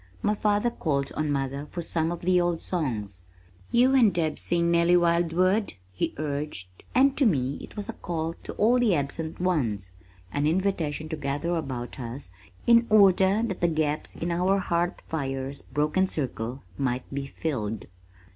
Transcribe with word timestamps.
My 0.23 0.33
father 0.33 0.71
called 0.71 1.11
on 1.11 1.31
mother 1.31 1.67
for 1.69 1.83
some 1.83 2.11
of 2.11 2.21
the 2.21 2.41
old 2.41 2.59
songs. 2.59 3.21
"You 3.69 3.93
and 3.93 4.11
Deb 4.11 4.39
sing 4.39 4.71
Nellie 4.71 4.97
Wildwood," 4.97 5.75
he 5.91 6.15
urged, 6.17 6.69
and 6.95 7.15
to 7.17 7.23
me 7.27 7.59
it 7.61 7.75
was 7.75 7.87
a 7.87 7.93
call 7.93 8.33
to 8.41 8.53
all 8.53 8.79
the 8.79 8.95
absent 8.95 9.39
ones, 9.39 9.91
an 10.33 10.47
invitation 10.47 11.07
to 11.09 11.15
gather 11.15 11.55
about 11.55 11.99
us 11.99 12.31
in 12.65 12.87
order 12.89 13.43
that 13.43 13.61
the 13.61 13.67
gaps 13.67 14.15
in 14.15 14.31
our 14.31 14.57
hearth 14.57 15.01
fire's 15.07 15.61
broken 15.61 16.07
circle 16.07 16.63
might 16.79 17.03
be 17.13 17.27
filled. 17.27 17.85